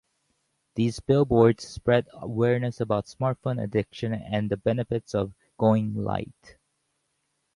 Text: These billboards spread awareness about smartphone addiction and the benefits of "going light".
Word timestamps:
These 0.73 0.99
billboards 0.99 1.63
spread 1.67 2.07
awareness 2.13 2.81
about 2.81 3.05
smartphone 3.05 3.61
addiction 3.63 4.15
and 4.15 4.49
the 4.49 4.57
benefits 4.57 5.13
of 5.13 5.35
"going 5.59 5.93
light". 5.93 6.57